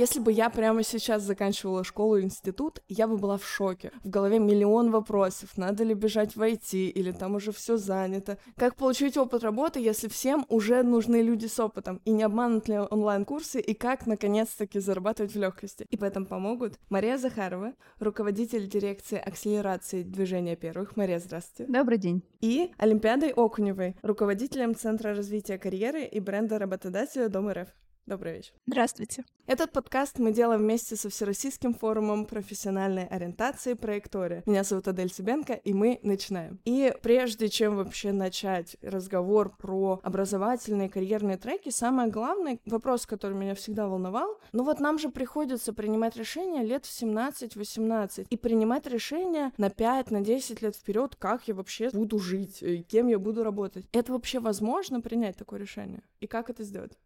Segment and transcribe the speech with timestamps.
[0.00, 3.92] Если бы я прямо сейчас заканчивала школу и институт, я бы была в шоке.
[4.02, 5.58] В голове миллион вопросов.
[5.58, 8.38] Надо ли бежать в IT, или там уже все занято?
[8.56, 12.00] Как получить опыт работы, если всем уже нужны люди с опытом?
[12.06, 13.60] И не обманут ли онлайн-курсы?
[13.60, 15.86] И как, наконец-таки, зарабатывать в легкости?
[15.90, 20.96] И в этом помогут Мария Захарова, руководитель дирекции акселерации движения первых.
[20.96, 21.70] Мария, здравствуйте.
[21.70, 22.22] Добрый день.
[22.40, 27.68] И Олимпиадой Окуневой, руководителем Центра развития карьеры и бренда работодателя Дом РФ.
[28.06, 28.52] Добрый вечер.
[28.66, 29.24] Здравствуйте.
[29.46, 34.42] Этот подкаст мы делаем вместе со Всероссийским форумом профессиональной ориентации «Проектория».
[34.46, 36.60] Меня зовут Адель Сибенко, и мы начинаем.
[36.64, 43.54] И прежде чем вообще начать разговор про образовательные карьерные треки, самое главное, вопрос, который меня
[43.54, 49.52] всегда волновал, ну вот нам же приходится принимать решения лет в 17-18, и принимать решения
[49.56, 53.44] на 5, на 10 лет вперед, как я вообще буду жить, и кем я буду
[53.44, 53.86] работать.
[53.92, 56.02] Это вообще возможно принять такое решение?
[56.20, 56.98] И как это сделать?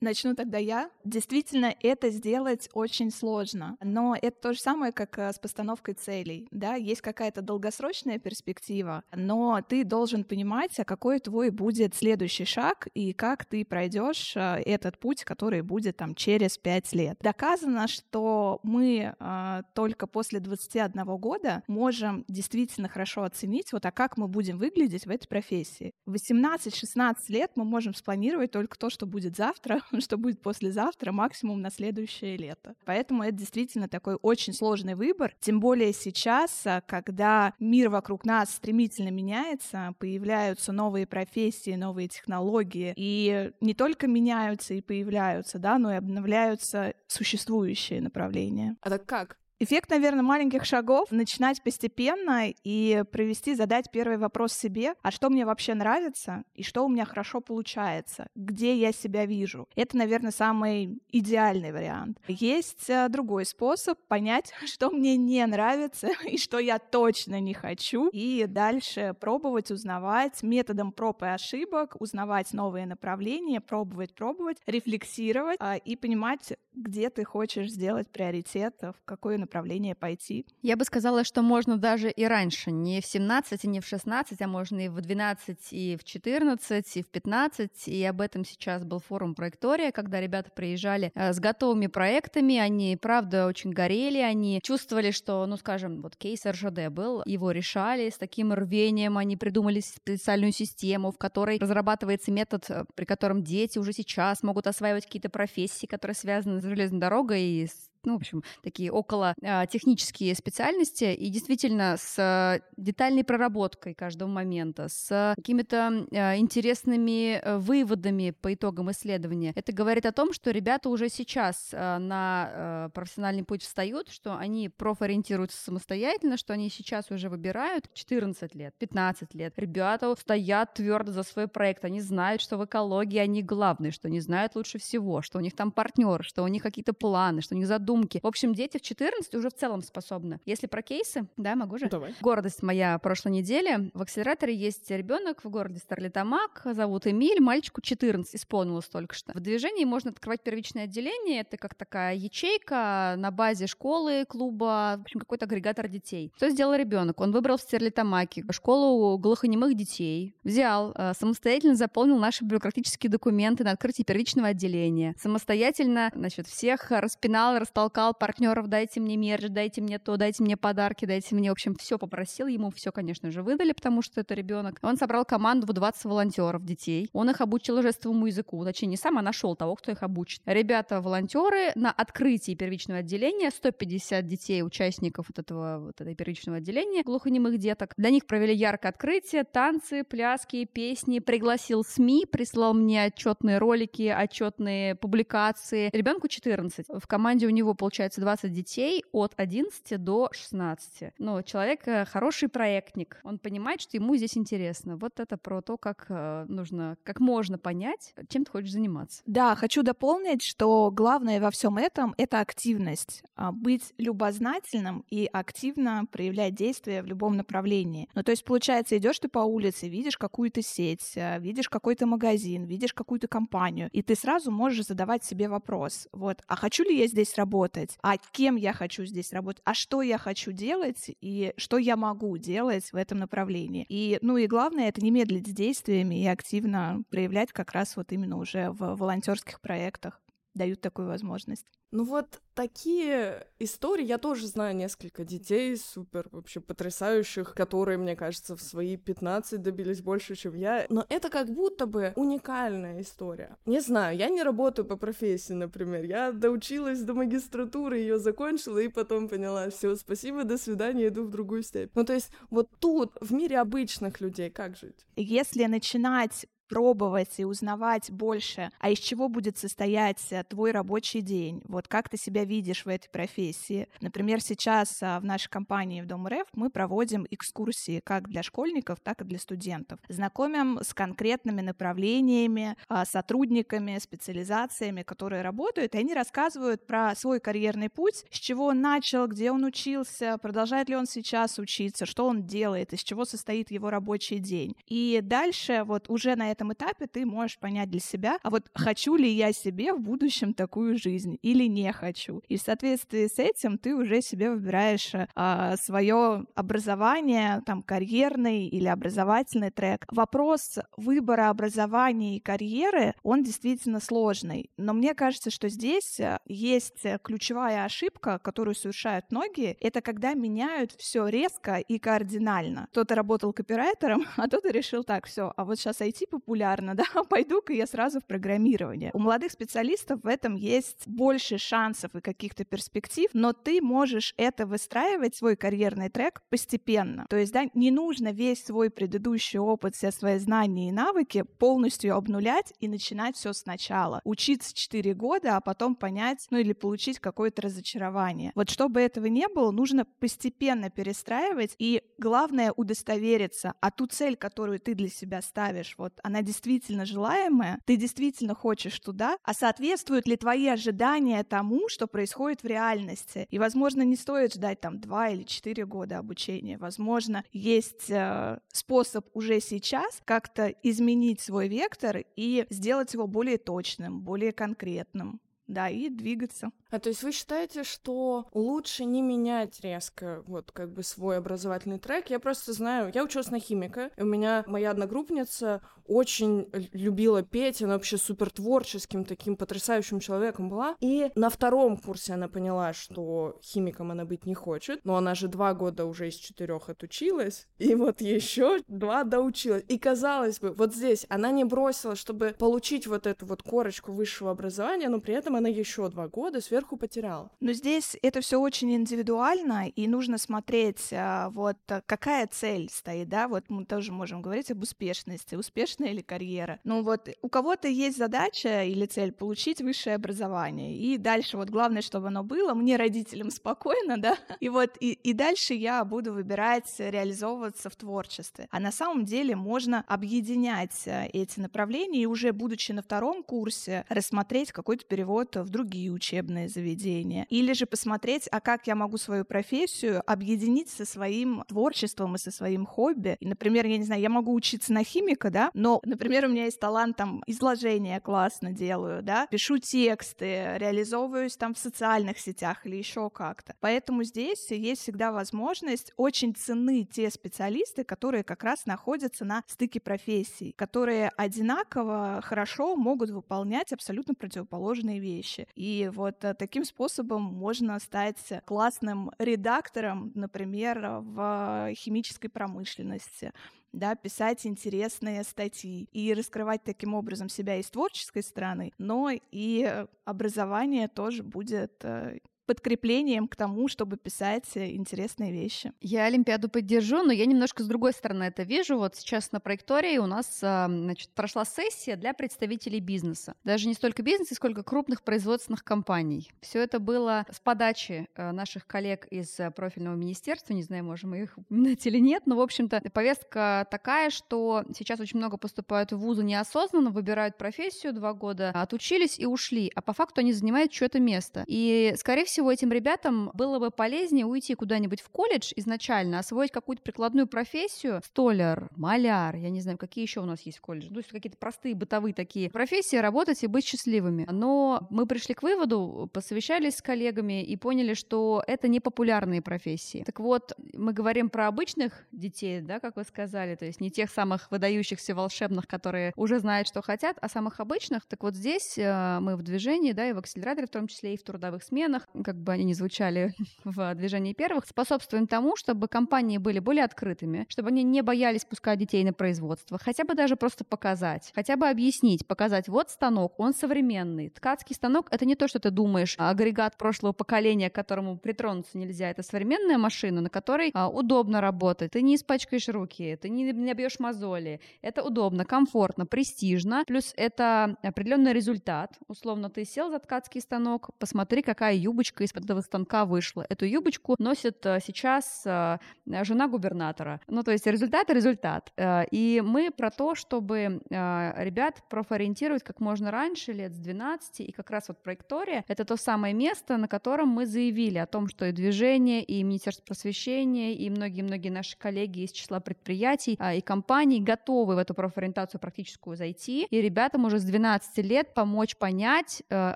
[0.00, 0.90] Начну тогда я.
[1.04, 6.48] Действительно, это сделать очень сложно, но это то же самое, как э, с постановкой целей.
[6.50, 6.74] Да?
[6.74, 13.12] Есть какая-то долгосрочная перспектива, но ты должен понимать, а какой твой будет следующий шаг и
[13.12, 17.16] как ты пройдешь э, этот путь, который будет там через пять лет.
[17.20, 24.16] Доказано, что мы а, только после 21 года можем действительно хорошо оценить, вот а как
[24.16, 25.92] мы будем выглядеть в этой профессии.
[26.04, 31.60] В 18-16 лет мы можем спланировать только то, что будет завтра, что будет послезавтра, максимум
[31.60, 32.74] на следующее лето.
[32.84, 38.54] Поэтому это действительно такой очень сложный выбор, тем более сейчас, а, когда мир вокруг нас
[38.54, 45.92] стремительно меняется, появляются новые профессии, новые технологии, и не только меняются и появляются, да, но
[45.92, 48.76] и обновляются существующие направления.
[48.80, 49.38] А так как?
[49.58, 55.46] Эффект, наверное, маленьких шагов, начинать постепенно и провести, задать первый вопрос себе, а что мне
[55.46, 59.66] вообще нравится и что у меня хорошо получается, где я себя вижу.
[59.74, 62.18] Это, наверное, самый идеальный вариант.
[62.28, 68.10] Есть э, другой способ понять, что мне не нравится и что я точно не хочу,
[68.12, 75.76] и дальше пробовать, узнавать методом проб и ошибок, узнавать новые направления, пробовать, пробовать, рефлексировать а,
[75.76, 80.44] и понимать, где ты хочешь сделать приоритет, в какое направление пойти.
[80.62, 84.42] Я бы сказала, что можно даже и раньше, не в 17, и не в 16,
[84.42, 87.88] а можно и в 12, и в 14, и в 15.
[87.88, 92.56] И об этом сейчас был форум Проектория, когда ребята приезжали э, с готовыми проектами.
[92.56, 98.10] Они, правда, очень горели, они чувствовали, что, ну, скажем, вот кейс РЖД был, его решали
[98.10, 103.78] с таким рвением, они придумали специальную систему, в которой разрабатывается метод, э, при котором дети
[103.78, 108.16] уже сейчас могут осваивать какие-то профессии, которые связаны с железной дорогой и с ну, в
[108.16, 116.06] общем, такие около а, технические специальности, и действительно с детальной проработкой каждого момента, с какими-то
[116.12, 119.52] а, интересными а, выводами по итогам исследования.
[119.54, 124.36] Это говорит о том, что ребята уже сейчас а, на а, профессиональный путь встают, что
[124.36, 129.52] они профориентируются самостоятельно, что они сейчас уже выбирают 14 лет, 15 лет.
[129.56, 134.20] Ребята стоят твердо за свой проект, они знают, что в экологии они главные, что они
[134.20, 137.58] знают лучше всего, что у них там партнер, что у них какие-то планы, что у
[137.58, 138.20] них задумки задумки.
[138.22, 140.40] В общем, дети в 14 уже в целом способны.
[140.44, 141.88] Если про кейсы, да, могу же?
[141.88, 142.14] Давай.
[142.20, 143.90] Гордость моя прошлой недели.
[143.94, 149.32] В акселераторе есть ребенок в городе Старлитамак, зовут Эмиль, мальчику 14 исполнилось только что.
[149.32, 155.02] В движении можно открывать первичное отделение, это как такая ячейка на базе школы, клуба, в
[155.02, 156.32] общем, какой-то агрегатор детей.
[156.36, 157.20] Что сделал ребенок?
[157.20, 163.72] Он выбрал в Стерлитамаке школу глухонемых детей, взял, э, самостоятельно заполнил наши бюрократические документы на
[163.72, 170.16] открытие первичного отделения, самостоятельно, значит, всех распинал, толкал партнеров, дайте мне мерч, дайте мне то,
[170.16, 174.00] дайте мне подарки, дайте мне, в общем, все попросил, ему все, конечно же, выдали, потому
[174.00, 174.78] что это ребенок.
[174.80, 179.18] Он собрал команду в 20 волонтеров детей, он их обучил жестовому языку, точнее, не сам,
[179.18, 180.40] а нашел того, кто их обучит.
[180.46, 187.02] Ребята, волонтеры на открытии первичного отделения, 150 детей, участников вот этого вот этой первичного отделения
[187.02, 187.92] глухонемых деток.
[187.98, 194.94] Для них провели яркое открытие, танцы, пляски, песни, пригласил СМИ, прислал мне отчетные ролики, отчетные
[194.94, 195.90] публикации.
[195.92, 196.86] Ребенку 14.
[196.88, 201.14] В команде у него получается 20 детей от 11 до 16.
[201.18, 204.96] Но человек э, хороший проектник, он понимает, что ему здесь интересно.
[204.96, 209.22] Вот это про то, как э, нужно, как можно понять, чем ты хочешь заниматься.
[209.26, 213.22] Да, хочу дополнить, что главное во всем этом— это активность.
[213.34, 218.08] А, быть любознательным и активно проявлять действия в любом направлении.
[218.14, 222.64] Ну, то есть, получается, идешь ты по улице, видишь какую-то сеть, э, видишь какой-то магазин,
[222.64, 227.06] видишь какую-то компанию, и ты сразу можешь задавать себе вопрос, вот, а хочу ли я
[227.06, 227.55] здесь работать?
[227.56, 231.96] Работать, а кем я хочу здесь работать, а что я хочу делать и что я
[231.96, 233.86] могу делать в этом направлении.
[233.88, 238.12] И, ну и главное, это не медлить с действиями и активно проявлять как раз вот
[238.12, 240.20] именно уже в волонтерских проектах.
[240.56, 241.66] Дают такую возможность.
[241.92, 248.56] Ну вот такие истории, я тоже знаю несколько детей супер вообще потрясающих, которые, мне кажется,
[248.56, 253.56] в свои 15 добились больше, чем я, но это как будто бы уникальная история.
[253.66, 258.88] Не знаю, я не работаю по профессии, например, я доучилась до магистратуры, ее закончила и
[258.88, 261.92] потом поняла, все, спасибо, до свидания, иду в другую степь.
[261.94, 265.06] Ну то есть вот тут, в мире обычных людей, как жить?
[265.16, 271.62] Если начинать пробовать и узнавать больше, а из чего будет состоять э, твой рабочий день,
[271.66, 273.88] вот как ты себя видишь в этой профессии.
[274.00, 279.00] Например, сейчас а, в нашей компании в Дом РФ мы проводим экскурсии как для школьников,
[279.00, 279.98] так и для студентов.
[280.08, 287.90] Знакомим с конкретными направлениями, а, сотрудниками, специализациями, которые работают, и они рассказывают про свой карьерный
[287.90, 292.44] путь, с чего он начал, где он учился, продолжает ли он сейчас учиться, что он
[292.44, 294.76] делает, из чего состоит его рабочий день.
[294.86, 299.16] И дальше вот уже на этом этапе ты можешь понять для себя, а вот хочу
[299.16, 302.42] ли я себе в будущем такую жизнь или не хочу.
[302.48, 308.86] И в соответствии с этим ты уже себе выбираешь а, свое образование, там, карьерный или
[308.86, 310.06] образовательный трек.
[310.10, 314.70] Вопрос выбора образования и карьеры, он действительно сложный.
[314.78, 320.92] Но мне кажется, что здесь э, есть ключевая ошибка, которую совершают многие, это когда меняют
[320.92, 322.88] все резко и кардинально.
[322.92, 327.72] Кто-то работал копирайтером, а кто-то решил так, все, а вот сейчас IT популярно, да, пойду-ка
[327.72, 329.10] я сразу в программирование.
[329.12, 334.66] У молодых специалистов в этом есть больше шансов и каких-то перспектив, но ты можешь это
[334.66, 337.26] выстраивать, свой карьерный трек, постепенно.
[337.28, 342.14] То есть, да, не нужно весь свой предыдущий опыт, все свои знания и навыки полностью
[342.14, 344.20] обнулять и начинать все сначала.
[344.24, 348.52] Учиться 4 года, а потом понять, ну или получить какое-то разочарование.
[348.54, 354.78] Вот чтобы этого не было, нужно постепенно перестраивать и, главное, удостовериться, а ту цель, которую
[354.78, 360.26] ты для себя ставишь, вот она она действительно желаемая, ты действительно хочешь туда, а соответствуют
[360.28, 363.46] ли твои ожидания тому, что происходит в реальности.
[363.50, 366.76] И, возможно, не стоит ждать там два или четыре года обучения.
[366.76, 374.20] Возможно, есть э, способ уже сейчас как-то изменить свой вектор и сделать его более точным,
[374.20, 376.70] более конкретным да, и двигаться.
[376.96, 381.98] А то есть вы считаете, что лучше не менять резко вот как бы свой образовательный
[381.98, 382.30] трек?
[382.30, 387.82] Я просто знаю, я училась на химика, и у меня моя одногруппница очень любила петь,
[387.82, 390.96] она вообще супер творческим таким потрясающим человеком была.
[391.00, 395.48] И на втором курсе она поняла, что химиком она быть не хочет, но она же
[395.48, 399.84] два года уже из четырех отучилась, и вот еще два доучилась.
[399.88, 404.50] И казалось бы, вот здесь она не бросила, чтобы получить вот эту вот корочку высшего
[404.50, 407.50] образования, но при этом она еще два года сверху потеряла.
[407.58, 413.48] Но здесь это все очень индивидуально, и нужно смотреть, а, вот какая цель стоит, да,
[413.48, 416.78] вот мы тоже можем говорить об успешности, успешная или карьера.
[416.84, 422.02] Ну вот у кого-то есть задача или цель получить высшее образование, и дальше вот главное,
[422.02, 426.92] чтобы оно было, мне родителям спокойно, да, и вот и, и дальше я буду выбирать
[426.98, 428.68] реализовываться в творчестве.
[428.70, 434.04] А на самом деле можно объединять а, эти направления и уже будучи на втором курсе
[434.08, 437.46] рассмотреть какой-то перевод в другие учебные заведения.
[437.48, 442.50] Или же посмотреть, а как я могу свою профессию объединить со своим творчеством и со
[442.50, 443.36] своим хобби.
[443.40, 446.64] И, например, я не знаю, я могу учиться на химика, да, но, например, у меня
[446.64, 452.96] есть талант там изложения классно делаю, да, пишу тексты, реализовываюсь там в социальных сетях или
[452.96, 453.74] еще как-то.
[453.80, 460.00] Поэтому здесь есть всегда возможность очень ценны те специалисты, которые как раз находятся на стыке
[460.00, 465.66] профессий, которые одинаково хорошо могут выполнять абсолютно противоположные вещи вещи.
[465.74, 473.52] И вот э, таким способом можно стать классным редактором, например, в химической промышленности
[473.96, 480.04] да, писать интересные статьи и раскрывать таким образом себя и с творческой стороны, но и
[480.24, 485.92] образование тоже будет э, подкреплением к тому, чтобы писать э, интересные вещи.
[486.00, 488.98] Я Олимпиаду поддержу, но я немножко с другой стороны это вижу.
[488.98, 493.54] Вот сейчас на проектории у нас значит, прошла сессия для представителей бизнеса.
[493.64, 496.50] Даже не столько бизнеса, сколько крупных производственных компаний.
[496.60, 500.72] Все это было с подачи э, наших коллег из э, профильного министерства.
[500.72, 505.20] Не знаю, можем мы их упоминать или нет, но, в общем-то, повестка такая, что сейчас
[505.20, 510.12] очень много поступают в вузы неосознанно, выбирают профессию, два года отучились и ушли, а по
[510.12, 511.64] факту они занимают что-то место.
[511.66, 516.70] И, скорее всего, всего, этим ребятам было бы полезнее уйти куда-нибудь в колледж изначально, освоить
[516.70, 521.10] какую-то прикладную профессию, столяр, маляр, я не знаю, какие еще у нас есть в колледже,
[521.10, 524.48] ну, какие-то простые бытовые такие профессии, работать и быть счастливыми.
[524.50, 530.22] Но мы пришли к выводу, посовещались с коллегами и поняли, что это не популярные профессии.
[530.24, 534.30] Так вот, мы говорим про обычных детей, да, как вы сказали, то есть не тех
[534.30, 538.24] самых выдающихся волшебных, которые уже знают, что хотят, а самых обычных.
[538.24, 541.36] Так вот здесь э, мы в движении, да, и в акселераторе в том числе, и
[541.36, 543.52] в трудовых сменах, как бы они не звучали
[543.84, 549.00] в движении первых, способствуем тому, чтобы компании были более открытыми, чтобы они не боялись пускать
[549.00, 553.74] детей на производство, хотя бы даже просто показать, хотя бы объяснить, показать, вот станок, он
[553.74, 554.50] современный.
[554.50, 558.96] Ткацкий станок— это не то, что ты думаешь, а агрегат прошлого поколения, к которому притронуться
[558.96, 559.28] нельзя.
[559.28, 562.12] Это современная машина, на которой а, удобно работать.
[562.12, 564.80] Ты не испачкаешь руки, ты не, не обьешь мозоли.
[565.02, 567.02] Это удобно, комфортно, престижно.
[567.08, 569.18] Плюс это определенный результат.
[569.26, 573.66] Условно, ты сел за ткацкий станок, посмотри, какая юбочка из-под этого станка вышла.
[573.68, 577.40] Эту юбочку носит а, сейчас а, жена губернатора.
[577.48, 578.92] Ну, то есть результат— результат.
[578.96, 584.72] А, и мы про то, чтобы ребят профориентировать как можно раньше, лет с 12, и
[584.72, 588.66] как раз вот проектория— это то самое место, на котором мы заявили о том, что
[588.66, 594.40] и движение, и Министерство просвещения, и многие-многие наши коллеги из числа предприятий а, и компаний
[594.40, 599.94] готовы в эту профориентацию практическую зайти, и ребятам уже с 12 лет помочь понять э,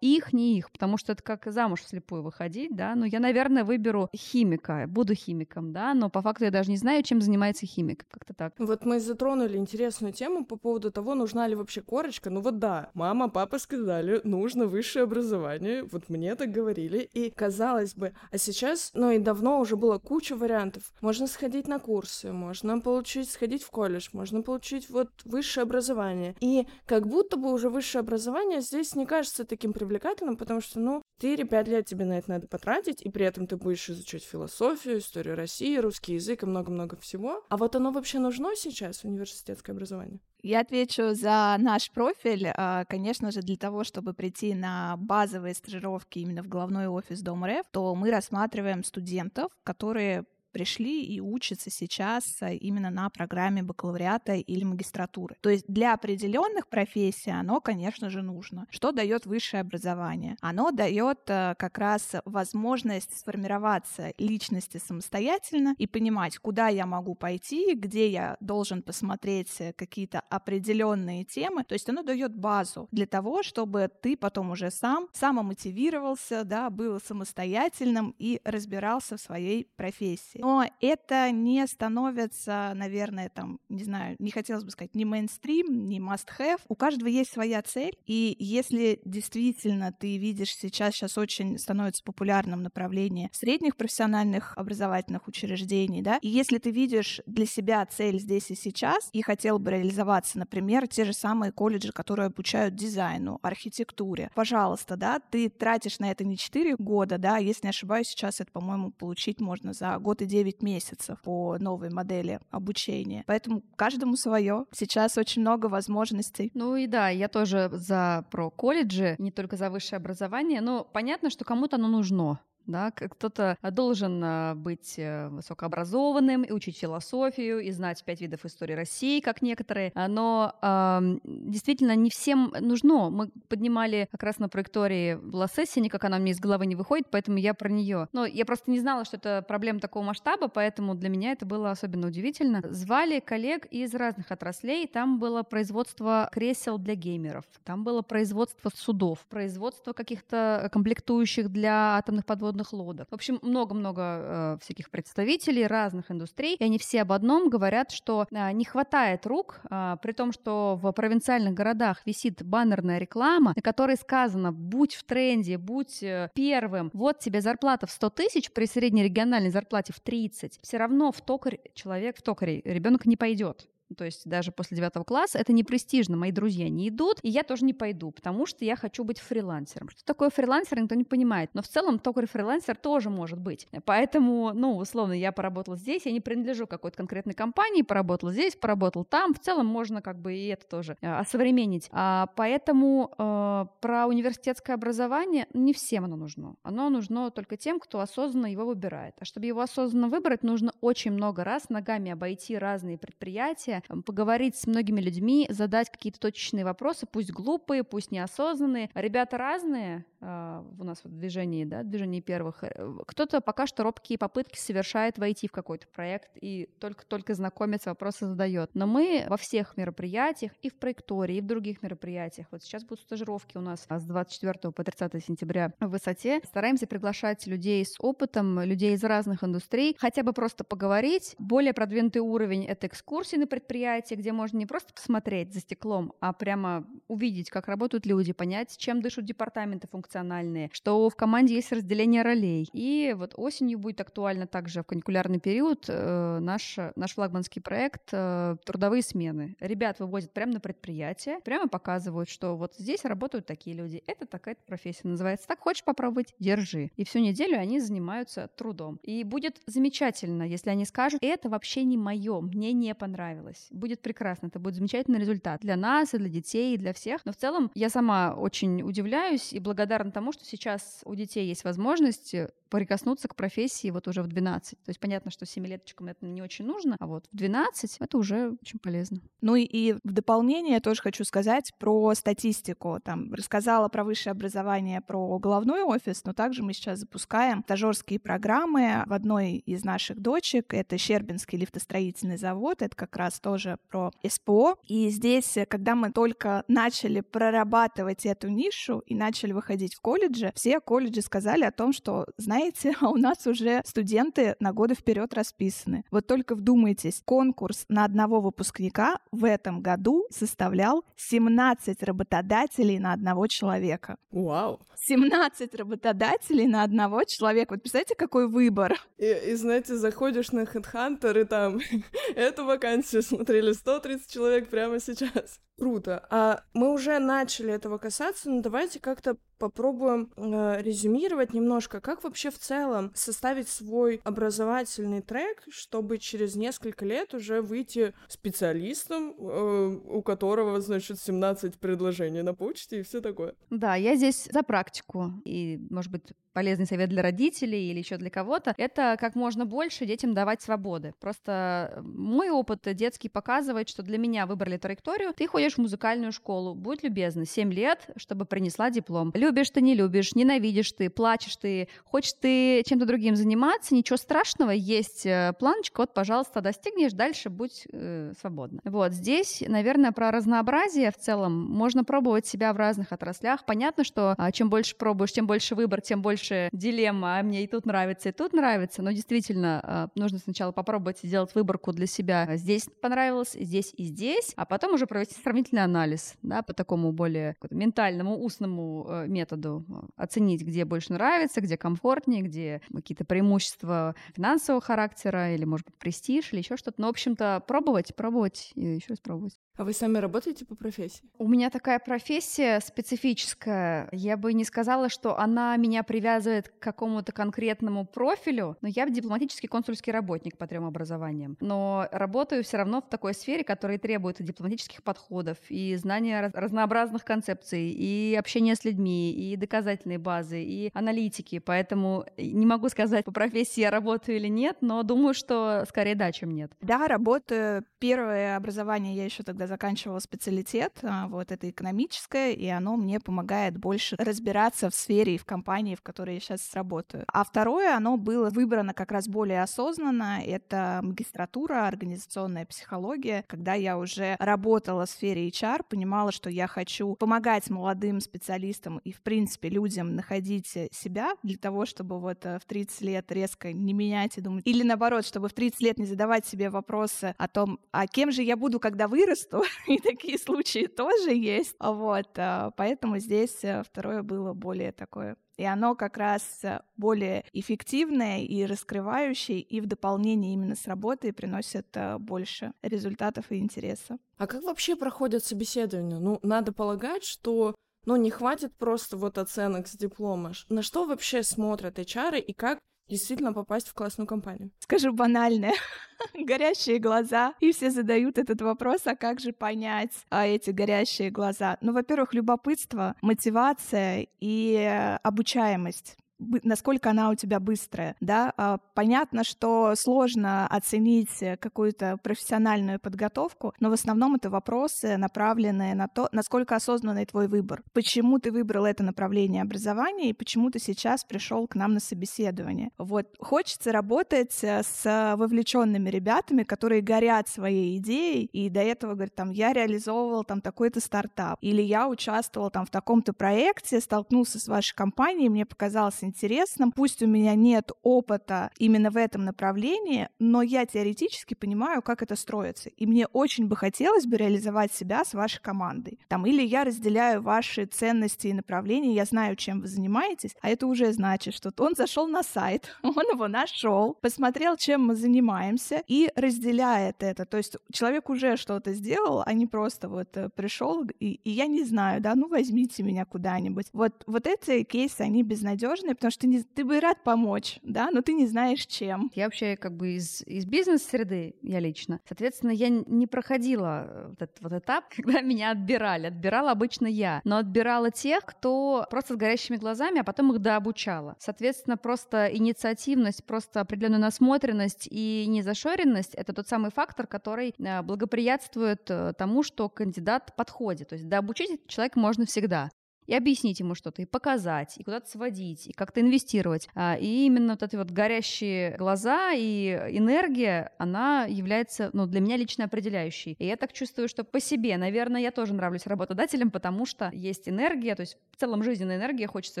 [0.00, 4.08] их, не их, потому что это как замуж вслепую выходить, да, ну я, наверное, выберу
[4.14, 8.34] химика, буду химиком, да, но по факту я даже не знаю, чем занимается химик, как-то
[8.34, 8.54] так.
[8.58, 12.90] Вот мы затронули интересную тему по поводу того, нужна ли вообще корочка, ну вот да,
[12.94, 18.90] мама, папа сказали, нужно высшее образование, вот мне так говорили, и казалось бы, а сейчас,
[18.94, 23.70] ну и давно уже было куча вариантов, можно сходить на курсы, можно получить, сходить в
[23.70, 29.06] колледж, можно получить вот высшее образование, и как будто бы уже высшее образование здесь не
[29.06, 33.26] кажется таким привлекательным, потому что, ну, 4-5 лет тебе на это надо потратить, и при
[33.26, 37.44] этом ты будешь изучать философию, историю России, русский язык и много-много всего.
[37.48, 40.20] А вот оно вообще нужно сейчас, университетское образование?
[40.42, 42.48] Я отвечу за наш профиль.
[42.54, 47.44] А, конечно же, для того, чтобы прийти на базовые стажировки именно в главной офис Дом
[47.44, 54.34] РФ, то мы рассматриваем студентов, которые пришли и учатся сейчас э, именно на программе бакалавриата
[54.34, 55.36] или магистратуры.
[55.40, 58.66] То есть для определенных профессий оно, конечно же, нужно.
[58.70, 60.36] Что дает высшее образование?
[60.40, 67.74] Оно дает э, как раз возможность сформироваться личности самостоятельно и понимать, куда я могу пойти,
[67.74, 71.64] где я должен посмотреть э, какие-то определенные темы.
[71.64, 77.00] То есть оно дает базу для того, чтобы ты потом уже сам самомотивировался, да, был
[77.00, 84.30] самостоятельным и разбирался в своей профессии но это не становится, наверное, там, не знаю, не
[84.30, 86.60] хотелось бы сказать, ни мейнстрим, ни must-have.
[86.68, 92.62] У каждого есть своя цель, и если действительно ты видишь сейчас, сейчас очень становится популярным
[92.62, 98.54] направление средних профессиональных образовательных учреждений, да, и если ты видишь для себя цель здесь и
[98.54, 104.96] сейчас и хотел бы реализоваться, например, те же самые колледжи, которые обучают дизайну, архитектуре, пожалуйста,
[104.96, 108.90] да, ты тратишь на это не 4 года, да, если не ошибаюсь, сейчас это, по-моему,
[108.90, 113.24] получить можно за год и 9 месяцев по новой модели обучения.
[113.26, 114.66] Поэтому каждому свое.
[114.72, 116.50] Сейчас очень много возможностей.
[116.54, 120.60] Ну и да, я тоже за про колледжи, не только за высшее образование.
[120.60, 126.78] Но понятно, что кому-то оно нужно да, кто-то должен а, быть э, высокообразованным и учить
[126.78, 132.54] философию, и знать пять видов истории России, как некоторые, а, но э, действительно не всем
[132.60, 133.10] нужно.
[133.10, 137.38] Мы поднимали как раз на проектории Лассесси, никак она мне из головы не выходит, поэтому
[137.38, 138.08] я про нее.
[138.12, 141.70] Но я просто не знала, что это проблема такого масштаба, поэтому для меня это было
[141.70, 142.62] особенно удивительно.
[142.70, 149.26] Звали коллег из разных отраслей, там было производство кресел для геймеров, там было производство судов,
[149.28, 153.08] производство каких-то комплектующих для атомных подводных подводных лодок.
[153.10, 158.26] В общем, много-много э, всяких представителей разных индустрий, и они все об одном говорят, что
[158.30, 163.62] э, не хватает рук, э, при том, что в провинциальных городах висит баннерная реклама, на
[163.62, 168.66] которой сказано «будь в тренде, будь э, первым, вот тебе зарплата в 100 тысяч при
[168.66, 170.58] средней региональной зарплате в 30».
[170.62, 175.04] Все равно в токарь человек, в токаре ребенок не пойдет то есть даже после девятого
[175.04, 176.16] класса, это не престижно.
[176.16, 179.88] Мои друзья не идут, и я тоже не пойду, потому что я хочу быть фрилансером.
[179.90, 181.50] Что такое фрилансер, никто не понимает.
[181.54, 183.68] Но в целом токарь-фрилансер тоже может быть.
[183.84, 189.04] Поэтому, ну, условно, я поработала здесь, я не принадлежу какой-то конкретной компании, поработала здесь, поработал
[189.04, 189.34] там.
[189.34, 191.88] В целом можно как бы и это тоже э, осовременить.
[191.92, 196.56] А, поэтому э, про университетское образование не всем оно нужно.
[196.62, 199.14] Оно нужно только тем, кто осознанно его выбирает.
[199.18, 204.56] А чтобы его осознанно выбрать, нужно очень много раз ногами обойти разные предприятия, мероприятие, поговорить
[204.56, 208.90] с многими людьми, задать какие-то точечные вопросы, пусть глупые, пусть неосознанные.
[208.94, 212.62] Ребята разные, а, у нас в движении, да, движении первых.
[212.62, 218.26] Э, кто-то пока что робкие попытки совершает войти в какой-то проект и только-только знакомится, вопросы
[218.26, 218.70] задает.
[218.74, 223.00] Но мы во всех мероприятиях, и в проекторе, и в других мероприятиях, вот сейчас будут
[223.00, 228.60] стажировки у нас с 24 по 30 сентября в высоте, стараемся приглашать людей с опытом,
[228.60, 231.34] людей из разных индустрий, хотя бы просто поговорить.
[231.38, 236.32] Более продвинутый уровень— это экскурсии на предприятии, где можно не просто посмотреть за стеклом, а
[236.32, 242.22] прямо увидеть, как работают люди, понять, чем дышат департаменты функциональные, что в команде есть разделение
[242.22, 242.68] ролей.
[242.72, 248.56] И вот осенью будет актуально также в каникулярный период э, наш, наш флагманский проект э,
[248.64, 249.54] «Трудовые смены».
[249.60, 254.62] Ребят вывозят прямо на предприятие, прямо показывают, что вот здесь работают такие люди, это такая-то
[254.66, 255.46] профессия называется.
[255.46, 256.34] Так хочешь попробовать?
[256.40, 256.90] Держи.
[256.96, 258.98] И всю неделю они занимаются трудом.
[259.04, 263.59] И будет замечательно, если они скажут, это вообще не мое, мне не понравилось.
[263.70, 267.24] Будет прекрасно, это будет замечательный результат для нас, и для детей, и для всех.
[267.24, 271.64] Но в целом я сама очень удивляюсь и благодарна тому, что сейчас у детей есть
[271.64, 274.78] возможность э, прикоснуться к профессии вот уже в 12.
[274.82, 278.56] То есть понятно, что семилеточкам это не очень нужно, а вот в 12 это уже
[278.62, 279.20] очень полезно.
[279.40, 282.98] Ну и в дополнение я тоже хочу сказать про статистику.
[283.02, 289.02] Там рассказала про высшее образование, про головной офис, но также мы сейчас запускаем стажерские программы
[289.06, 290.72] в одной из наших дочек.
[290.72, 292.82] Это Щербинский лифтостроительный завод.
[292.82, 294.76] Это как раз тоже про СПО.
[294.86, 300.80] И здесь, когда мы только начали прорабатывать эту нишу и начали выходить в колледжи, все
[300.80, 306.04] колледжи сказали о том, что, знаете, а у нас уже студенты на годы вперед расписаны.
[306.10, 313.46] Вот только вдумайтесь, конкурс на одного выпускника в этом году составлял 17 работодателей на одного
[313.46, 314.16] человека.
[314.30, 314.80] Вау!
[315.02, 317.72] 17 работодателей на одного человека.
[317.72, 319.00] Вот представляете, какой выбор?
[319.16, 321.80] И, и знаете, заходишь на HeadHunter, и там
[322.34, 325.60] эту вакансию смотрели 130 человек прямо сейчас.
[325.80, 326.26] Круто.
[326.28, 332.50] А мы уже начали этого касаться, но давайте как-то попробуем э, резюмировать немножко, как вообще
[332.50, 340.22] в целом составить свой образовательный трек, чтобы через несколько лет уже выйти специалистом, э, у
[340.22, 343.54] которого, значит, 17 предложений на почте и все такое.
[343.68, 345.34] Да, я здесь за практику.
[345.44, 350.06] И, может быть, полезный совет для родителей или еще для кого-то, это как можно больше
[350.06, 351.14] детям давать свободы.
[351.20, 356.32] Просто э, мой опыт детский показывает, что для меня выбрали траекторию, ты ходишь в музыкальную
[356.32, 359.32] школу, будь любезна, 7 лет, чтобы принесла диплом.
[359.34, 364.70] Любишь ты, не любишь, ненавидишь ты, плачешь ты, хочешь ты чем-то другим заниматься, ничего страшного,
[364.70, 368.80] есть э, планочка, вот, пожалуйста, достигнешь, дальше будь э, свободна.
[368.84, 371.52] Вот, здесь, наверное, про разнообразие в целом.
[371.70, 373.64] Можно пробовать себя в разных отраслях.
[373.64, 377.66] Понятно, что а, чем больше пробуешь, тем больше выбор, тем больше дилемма, а мне и
[377.66, 382.56] тут нравится, и тут нравится, но действительно а, нужно сначала попробовать сделать выборку для себя.
[382.56, 387.56] Здесь понравилось, здесь и здесь, а потом уже провести сравнительный анализ, да, по такому более
[387.70, 394.80] ментальному, устному э, методу а, оценить, где больше нравится, где комфортнее, где какие-то преимущества финансового
[394.80, 397.00] характера или, может быть, престиж или еще что-то.
[397.00, 399.58] Но, в общем-то, пробовать, пробовать и еще раз пробовать.
[399.80, 401.22] А вы сами работаете по профессии?
[401.38, 404.10] У меня такая профессия специфическая.
[404.12, 409.68] Я бы не сказала, что она меня привязывает к какому-то конкретному профилю, но я дипломатический
[409.68, 411.56] консульский работник по трем образованиям.
[411.60, 417.24] Но работаю все равно в такой сфере, которая требует и дипломатических подходов, и знания разнообразных
[417.24, 421.58] концепций, и общения с людьми, и доказательной базы, и аналитики.
[421.58, 426.32] Поэтому не могу сказать, по профессии я работаю или нет, но думаю, что скорее да,
[426.32, 426.70] чем нет.
[426.82, 427.82] Да, работаю.
[427.98, 433.78] Первое образование я еще тогда заканчивала специалитет, а, вот это экономическое, и оно мне помогает
[433.78, 437.24] больше разбираться в сфере и в компании, в которой я сейчас работаю.
[437.28, 443.96] А второе, оно было выбрано как раз более осознанно, это магистратура, организационная психология, когда я
[443.96, 449.68] уже работала в сфере HR, понимала, что я хочу помогать молодым специалистам и, в принципе,
[449.68, 454.40] людям находить себя для того, чтобы вот э, в 30 лет резко не менять и
[454.40, 458.32] думать, или наоборот, чтобы в 30 лет не задавать себе вопросы о том, а кем
[458.32, 461.76] же я буду, когда вырасту, и такие случаи тоже есть.
[461.78, 467.44] Вот, а, поэтому здесь э, второе было более такое и оно как раз э, более
[467.52, 474.16] эффективное и раскрывающее, и в дополнение именно с работой приносит э, больше результатов и интереса.
[474.38, 476.18] А как вообще проходят собеседования?
[476.18, 477.74] Ну, надо полагать, что
[478.06, 480.52] ну, не хватит просто вот оценок с диплома.
[480.70, 482.78] На что вообще смотрят HR и как
[483.10, 484.70] действительно попасть в классную компанию?
[484.78, 485.74] Скажу банальное.
[486.34, 487.54] горящие глаза.
[487.60, 491.76] И все задают этот вопрос, а как же понять а, эти горящие глаза?
[491.80, 496.16] Ну, во-первых, любопытство, мотивация и обучаемость.
[496.62, 498.52] Насколько она у тебя быстрая, да.
[498.56, 506.08] А, понятно, что сложно оценить какую-то профессиональную подготовку, но в основном это вопросы, направленные на
[506.08, 507.82] то, насколько осознанный твой выбор.
[507.92, 512.90] Почему ты выбрал это направление образования и почему ты сейчас пришел к нам на собеседование.
[512.98, 519.34] Вот хочется работать э, с вовлеченными ребятами, которые горят своей идеей, и до этого говорят,
[519.34, 524.68] там, я реализовывал там такой-то стартап, или я участвовал там в таком-то проекте, столкнулся с
[524.68, 530.62] вашей компанией, мне показалось интересным, пусть у меня нет опыта именно в этом направлении, но
[530.62, 535.34] я теоретически понимаю, как это строится, и мне очень бы хотелось бы реализовать себя с
[535.34, 536.18] вашей командой.
[536.28, 540.86] Там, или я разделяю ваши ценности и направления, я знаю, чем вы занимаетесь, а это
[540.86, 546.30] уже значит, что он зашел на сайт, он его нашел, посмотрел, чем мы занимаемся и
[546.36, 547.44] разделяет это.
[547.44, 551.66] То есть человек уже что-то сделал, а не просто вот э, пришел и, и я
[551.66, 553.86] не знаю, да, ну возьмите меня куда-нибудь.
[553.92, 558.10] Вот, вот эти кейсы, они безнадежные, потому что ты, не, ты бы рад помочь, да,
[558.10, 559.30] но ты не знаешь чем.
[559.34, 562.20] Я вообще как бы из, из бизнес-среды, я лично.
[562.28, 566.26] Соответственно, я не проходила вот этот вот этап, когда меня отбирали.
[566.26, 571.36] Отбирала обычно я, но отбирала тех, кто просто с горящими глазами, а потом их дообучала.
[571.38, 579.10] Соответственно, просто инициативность, просто определенная насмотренность и незашоренность— это тот самый фактор, который э, благоприятствует
[579.10, 581.08] э, тому, что кандидат подходит.
[581.08, 582.90] То есть дообучить человека можно всегда
[583.30, 586.88] и объяснить ему что-то, и показать, и куда-то сводить, и как-то инвестировать.
[586.96, 592.56] А, и именно вот эти вот горящие глаза и энергия, она является, ну, для меня
[592.56, 593.54] лично определяющей.
[593.60, 597.68] И я так чувствую, что по себе, наверное, я тоже нравлюсь работодателям, потому что есть
[597.68, 599.80] энергия, то есть в целом жизненная энергия, хочется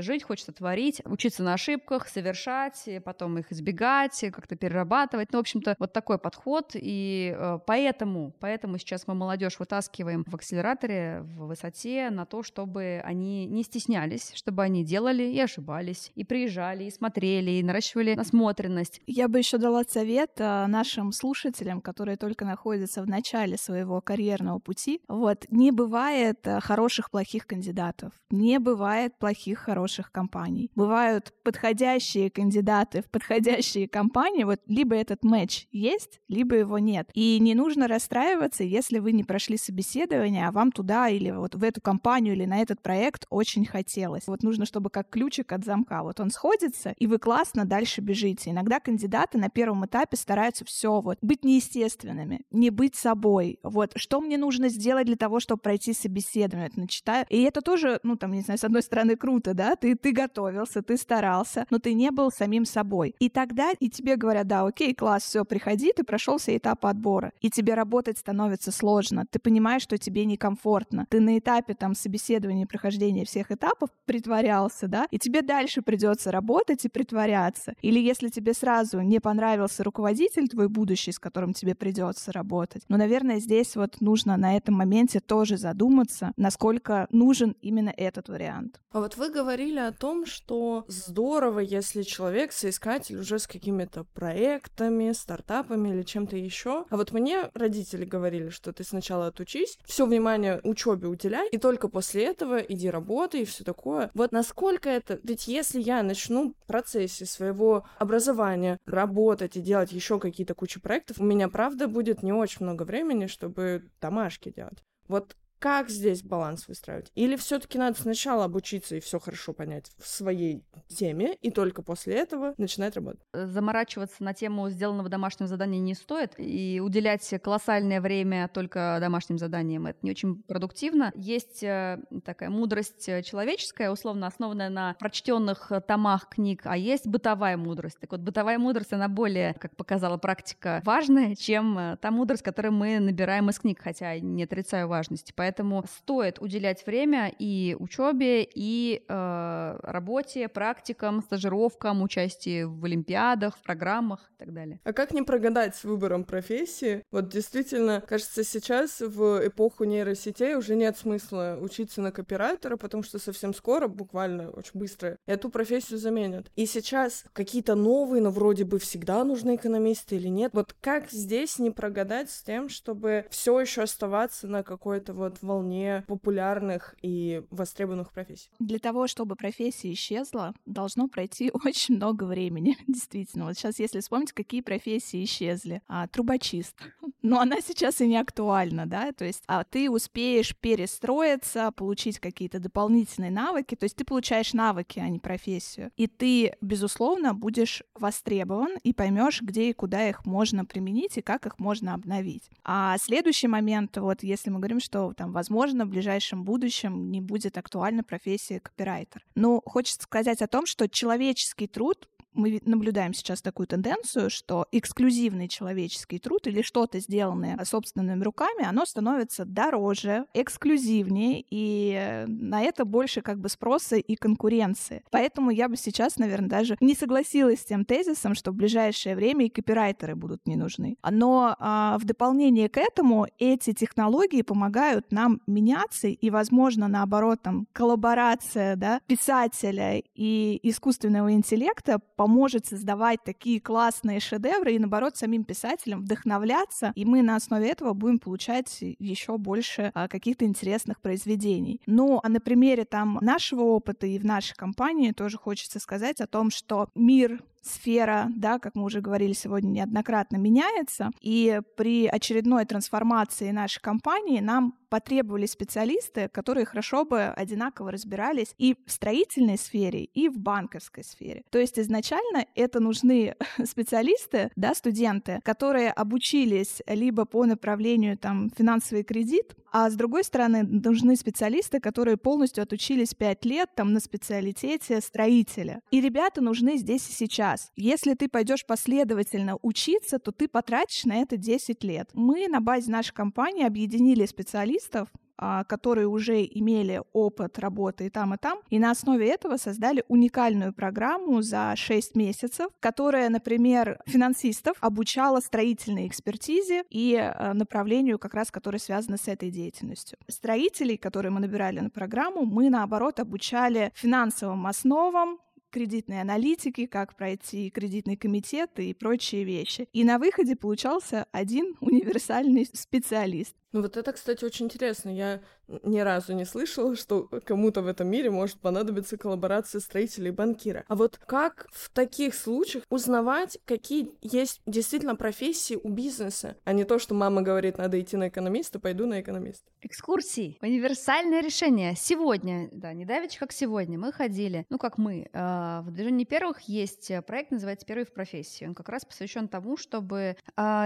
[0.00, 5.32] жить, хочется творить, учиться на ошибках, совершать, потом их избегать, как-то перерабатывать.
[5.32, 6.70] Ну, в общем-то, вот такой подход.
[6.74, 13.02] И э, поэтому, поэтому сейчас мы молодежь вытаскиваем в акселераторе, в высоте на то, чтобы
[13.04, 19.00] они не стеснялись, чтобы они делали и ошибались, и приезжали, и смотрели, и наращивали насмотренность.
[19.06, 24.58] Я бы еще дала совет э, нашим слушателям, которые только находятся в начале своего карьерного
[24.58, 25.00] пути.
[25.08, 30.70] Вот, не бывает э, хороших, плохих кандидатов, не бывает плохих, хороших компаний.
[30.74, 37.10] Бывают подходящие кандидаты в подходящие компании, вот либо этот матч есть, либо его нет.
[37.14, 41.62] И не нужно расстраиваться, если вы не прошли собеседование, а вам туда или вот в
[41.62, 44.26] эту компанию или на этот проект очень хотелось.
[44.26, 46.02] Вот нужно, чтобы как ключик от замка.
[46.02, 48.50] Вот он сходится, и вы классно дальше бежите.
[48.50, 53.58] Иногда кандидаты на первом этапе стараются все вот быть неестественными, не быть собой.
[53.62, 56.68] Вот что мне нужно сделать для того, чтобы пройти собеседование?
[56.68, 57.26] Это начитаю.
[57.28, 59.76] И это тоже, ну там, не знаю, с одной стороны круто, да?
[59.76, 63.14] Ты, ты готовился, ты старался, но ты не был самим собой.
[63.18, 67.32] И тогда и тебе говорят, да, окей, класс, все, приходи, ты прошел все этапы отбора.
[67.40, 69.26] И тебе работать становится сложно.
[69.30, 71.06] Ты понимаешь, что тебе некомфортно.
[71.08, 76.30] Ты на этапе там собеседования, прохождения прохождения всех этапов притворялся, да, и тебе дальше придется
[76.30, 77.74] работать и притворяться.
[77.82, 82.96] Или если тебе сразу не понравился руководитель твой будущий, с которым тебе придется работать, ну,
[82.96, 88.80] наверное, здесь вот нужно на этом моменте тоже задуматься, насколько нужен именно этот вариант.
[88.92, 95.12] А вот вы говорили о том, что здорово, если человек, соискатель уже с какими-то проектами,
[95.12, 96.84] стартапами или чем-то еще.
[96.90, 101.88] А вот мне родители говорили, что ты сначала отучись, все внимание учебе уделяй, и только
[101.88, 104.10] после этого иди работать работы и все такое.
[104.14, 105.18] Вот насколько это...
[105.22, 111.18] Ведь если я начну в процессе своего образования работать и делать еще какие-то кучу проектов,
[111.18, 114.84] у меня, правда, будет не очень много времени, чтобы домашки делать.
[115.08, 117.12] Вот как здесь баланс выстраивать?
[117.14, 122.14] Или все-таки надо сначала обучиться и все хорошо понять в своей теме, и только после
[122.14, 123.20] этого начинать работать?
[123.32, 129.86] Заморачиваться на тему сделанного домашнего задания не стоит, и уделять колоссальное время только домашним заданиям
[129.86, 131.12] это не очень продуктивно.
[131.14, 137.98] Есть э, такая мудрость человеческая, условно основанная на прочтенных томах книг, а есть бытовая мудрость.
[138.00, 142.72] Так вот, бытовая мудрость, она более, как показала практика, важная, чем э, та мудрость, которую
[142.72, 145.34] мы набираем из книг, хотя не отрицаю важности.
[145.36, 153.56] Поэтому Поэтому стоит уделять время и учебе, и э, работе, практикам, стажировкам, участию в олимпиадах,
[153.56, 154.78] в программах и так далее.
[154.84, 157.02] А как не прогадать с выбором профессии?
[157.10, 163.18] Вот действительно, кажется, сейчас в эпоху нейросетей уже нет смысла учиться на копирайтера, потому что
[163.18, 166.48] совсем скоро, буквально очень быстро, эту профессию заменят.
[166.54, 170.52] И сейчас какие-то новые, но вроде бы всегда нужны экономисты или нет.
[170.54, 176.04] Вот как здесь не прогадать с тем, чтобы все еще оставаться на какой-то вот волне
[176.06, 178.50] популярных и востребованных профессий?
[178.58, 183.46] Для того, чтобы профессия исчезла, должно пройти очень много времени, действительно.
[183.46, 185.82] Вот сейчас, если вспомнить, какие профессии исчезли.
[185.88, 186.76] А, трубочист.
[187.22, 192.58] Но она сейчас и не актуальна, да, то есть а ты успеешь перестроиться, получить какие-то
[192.60, 195.90] дополнительные навыки, то есть ты получаешь навыки, а не профессию.
[195.96, 201.46] И ты, безусловно, будешь востребован и поймешь, где и куда их можно применить и как
[201.46, 202.50] их можно обновить.
[202.64, 207.58] А следующий момент, вот если мы говорим, что там, возможно, в ближайшем будущем не будет
[207.58, 209.24] актуальна профессия копирайтер.
[209.34, 215.48] Ну, хочется сказать о том, что человеческий труд мы наблюдаем сейчас такую тенденцию, что эксклюзивный
[215.48, 223.20] человеческий труд или что-то сделанное собственными руками, оно становится дороже, эксклюзивнее, и на это больше
[223.20, 225.02] как бы спроса и конкуренции.
[225.10, 229.46] Поэтому я бы сейчас, наверное, даже не согласилась с тем тезисом, что в ближайшее время
[229.46, 230.96] и копирайтеры будут не нужны.
[231.08, 237.66] Но а, в дополнение к этому эти технологии помогают нам меняться, и, возможно, наоборот, там,
[237.72, 246.02] коллаборация да, писателя и искусственного интеллекта поможет создавать такие классные шедевры и, наоборот, самим писателям
[246.02, 251.80] вдохновляться, и мы на основе этого будем получать еще больше а, каких-то интересных произведений.
[251.86, 256.26] Ну, а на примере там нашего опыта и в нашей компании тоже хочется сказать о
[256.26, 262.64] том, что мир сфера, да, как мы уже говорили сегодня неоднократно, меняется, и при очередной
[262.64, 270.04] трансформации нашей компании нам потребовались специалисты, которые хорошо бы одинаково разбирались и в строительной сфере,
[270.04, 271.44] и в банковской сфере.
[271.50, 279.04] То есть изначально это нужны специалисты, да, студенты, которые обучились либо по направлению там финансовый
[279.04, 285.00] кредит, а с другой стороны нужны специалисты, которые полностью отучились 5 лет там на специалитете
[285.00, 285.80] строителя.
[285.92, 287.49] И ребята нужны здесь и сейчас.
[287.76, 292.10] Если ты пойдешь последовательно учиться, то ты потратишь на это 10 лет.
[292.14, 295.08] Мы на базе нашей компании объединили специалистов,
[295.42, 300.04] а, которые уже имели опыт работы и там, и там, и на основе этого создали
[300.08, 308.34] уникальную программу за 6 месяцев, которая, например, финансистов обучала строительной экспертизе и а, направлению, как
[308.34, 310.18] раз, которое связано с этой деятельностью.
[310.28, 315.38] Строителей, которые мы набирали на программу, мы, наоборот, обучали финансовым основам,
[315.70, 319.88] кредитной аналитики, как пройти кредитный комитет и прочие вещи.
[319.92, 323.54] И на выходе получался один универсальный специалист.
[323.72, 325.10] Ну вот это, кстати, очень интересно.
[325.10, 325.40] Я
[325.84, 330.84] ни разу не слышала, что кому-то в этом мире может понадобиться коллаборация строителя и банкира.
[330.88, 336.84] А вот как в таких случаях узнавать, какие есть действительно профессии у бизнеса, а не
[336.84, 339.70] то, что мама говорит, надо идти на экономиста, пойду на экономиста.
[339.82, 340.58] Экскурсии.
[340.60, 341.94] Универсальное решение.
[341.96, 346.62] Сегодня, да, не давеча, как сегодня, мы ходили, ну как мы, э, в движении первых
[346.62, 348.66] есть проект, называется «Первый в профессии».
[348.66, 350.34] Он как раз посвящен тому, чтобы э,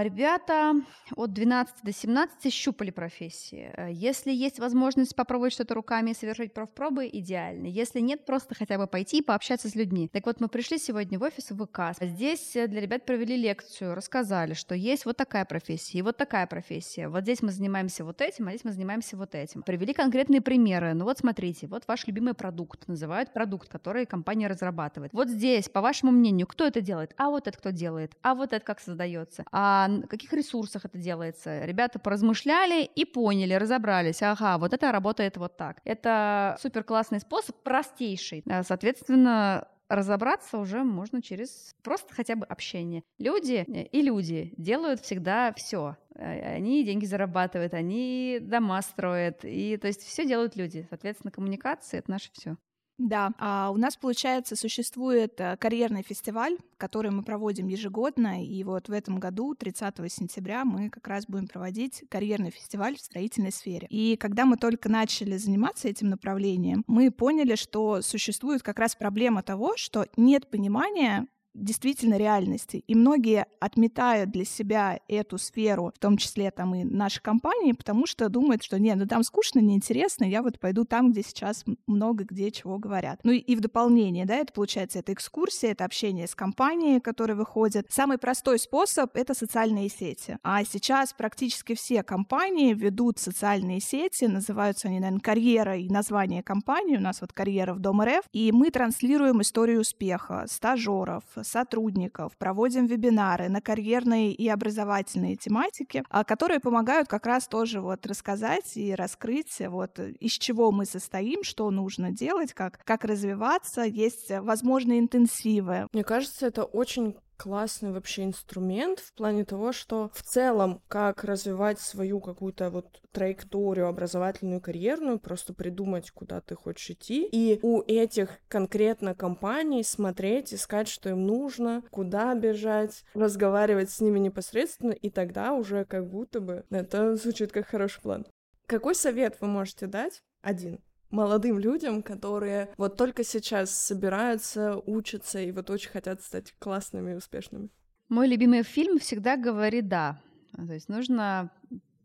[0.03, 0.73] ребята
[1.15, 3.71] от 12 до 17 щупали профессии.
[3.75, 7.67] Э, если есть возможность возможность попробовать что-то руками и совершить профпробы идеально.
[7.67, 10.09] Если нет, просто хотя бы пойти и пообщаться с людьми.
[10.11, 11.97] Так вот, мы пришли сегодня в офис ВК.
[12.01, 16.47] Здесь э, для ребят провели лекцию, рассказали, что есть вот такая профессия и вот такая
[16.47, 17.07] профессия.
[17.07, 19.61] Вот здесь мы занимаемся вот этим, а здесь мы занимаемся вот этим.
[19.61, 20.93] Привели конкретные примеры.
[20.93, 22.87] Ну вот смотрите, вот ваш любимый продукт.
[22.87, 25.13] Называют продукт, который компания разрабатывает.
[25.13, 27.13] Вот здесь, по вашему мнению, кто это делает?
[27.17, 28.11] А вот это кто делает?
[28.21, 29.45] А вот это как создается?
[29.51, 31.65] А на каких ресурсах это делается?
[31.65, 34.21] Ребята поразмышляли и поняли, разобрались.
[34.21, 35.77] Ага, вот это работает вот так.
[35.83, 38.43] Это супер классный способ, простейший.
[38.45, 43.03] Э, соответственно, разобраться уже можно через просто хотя бы общение.
[43.19, 45.97] Люди э, и люди делают всегда все.
[46.15, 50.85] Э, они деньги зарабатывают, они дома строят, и то есть все делают люди.
[50.89, 52.57] Соответственно, коммуникация это наше все.
[52.97, 58.87] Да, а у нас, получается, существует э, карьерный фестиваль, который мы проводим ежегодно, и вот
[58.87, 63.87] в этом году, 30 сентября, мы как раз будем проводить карьерный фестиваль в строительной сфере.
[63.89, 69.43] И когда мы только начали заниматься этим направлением, мы поняли, что существует как раз проблема
[69.43, 72.83] того, что нет понимания действительно реальности.
[72.85, 78.05] И многие отметают для себя эту сферу, в том числе там и наши компании, потому
[78.05, 82.25] что думают, что не, ну там скучно, неинтересно, я вот пойду там, где сейчас много
[82.25, 83.21] где чего говорят.
[83.23, 87.37] Ну и, и в дополнение, да, это получается, это экскурсия, это общение с компанией, которые
[87.37, 87.87] выходят.
[87.89, 90.37] Самый простой способ— это социальные сети.
[90.43, 96.97] А сейчас практически все компании ведут социальные сети, называются они, наверное, карьера и название компании.
[96.97, 102.85] У нас вот карьера в Дом РФ, и мы транслируем историю успеха стажеров, сотрудников, проводим
[102.85, 108.93] вебинары на карьерные и образовательные тематики, а, которые помогают как раз тоже вот рассказать и
[108.93, 115.87] раскрыть, вот из чего мы состоим, что нужно делать, как, как развиваться, есть возможные интенсивы.
[115.93, 121.79] Мне кажется, это очень классный вообще инструмент в плане того, что в целом, как развивать
[121.79, 128.39] свою какую-то вот траекторию образовательную, карьерную, просто придумать, куда ты хочешь идти, и у этих
[128.47, 135.53] конкретно компаний смотреть, искать, что им нужно, куда бежать, разговаривать с ними непосредственно, и тогда
[135.53, 138.25] уже как будто бы это звучит как хороший план.
[138.65, 140.23] Какой совет вы можете дать?
[140.41, 140.79] Один
[141.15, 147.15] молодым людям, которые вот только сейчас собираются, учатся и вот очень хотят стать классными и
[147.15, 147.69] успешными?
[148.09, 150.21] Мой любимый фильм всегда говорит «да».
[150.55, 151.51] То есть нужно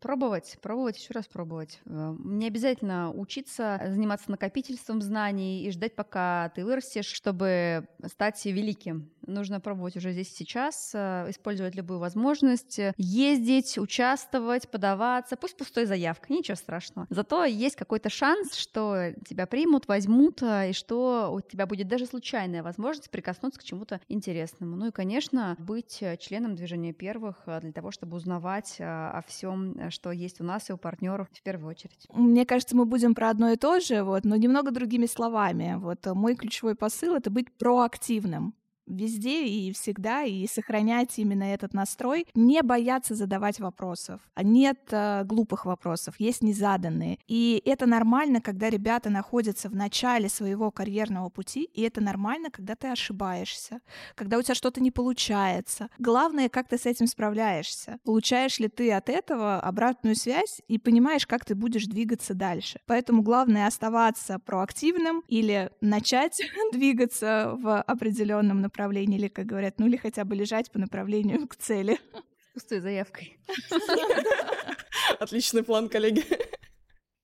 [0.00, 1.78] Пробовать, пробовать, еще раз пробовать.
[1.84, 9.10] Э, не обязательно учиться, заниматься накопительством знаний и ждать, пока ты вырастешь, чтобы стать великим.
[9.30, 15.36] Нужно пробовать уже здесь сейчас, э, использовать любую возможность, ездить, участвовать, подаваться.
[15.36, 17.06] Пусть пустой заявка, ничего страшного.
[17.10, 22.06] Зато есть какой-то шанс, что тебя примут, возьмут, э, и что у тебя будет даже
[22.06, 24.76] случайная возможность прикоснуться к чему-то интересному.
[24.76, 30.40] Ну и, конечно, быть членом движения первых для того, чтобы узнавать о всем, что есть
[30.40, 32.06] у нас и у партнеров в первую очередь.
[32.12, 35.76] Мне кажется, мы будем про одно и то же, вот, но немного другими словами.
[35.78, 38.54] Вот мой ключевой посыл— это быть проактивным
[38.90, 44.20] везде и всегда, и сохранять именно этот настрой, не бояться задавать вопросов.
[44.36, 47.18] Нет э, глупых вопросов, есть незаданные.
[47.26, 52.74] И это нормально, когда ребята находятся в начале своего карьерного пути, и это нормально, когда
[52.74, 53.80] ты ошибаешься,
[54.14, 55.88] когда у тебя что-то не получается.
[55.98, 57.98] Главное, как ты с этим справляешься.
[58.04, 62.80] Получаешь ли ты от этого обратную связь и понимаешь, как ты будешь двигаться дальше.
[62.86, 66.40] Поэтому главное оставаться проактивным или начать
[66.72, 71.46] двигаться в определенном направлении направлении, или, как говорят, ну или хотя бы лежать по направлению
[71.46, 71.98] к цели.
[72.54, 73.38] Пустой заявкой.
[75.20, 76.24] Отличный план, коллеги.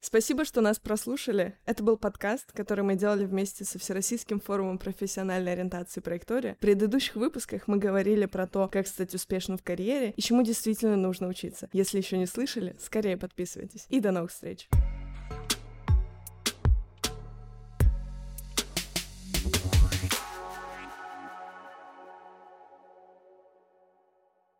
[0.01, 1.59] Спасибо, что нас прослушали.
[1.65, 6.55] Это был подкаст, который мы делали вместе со Всероссийским форумом профессиональной ориентации проектория.
[6.57, 10.97] В предыдущих выпусках мы говорили про то, как стать успешным в карьере и чему действительно
[10.97, 11.69] нужно учиться.
[11.73, 13.87] Если еще не слышали, скорее подписывайтесь.
[13.89, 14.69] И до новых встреч!